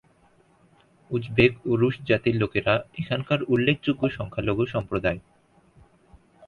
Uzbek 1.11 1.51
ও 1.65 1.71
রুশ 1.75 1.95
জাতির 2.09 2.35
লোকেরা 2.35 2.73
এখানকার 3.01 3.39
উল্লেখযোগ্য 3.43 4.03
সংখ্যালঘু 4.09 4.63
সম্প্রদায়। 4.65 5.19